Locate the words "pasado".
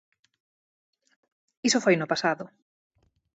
2.11-2.43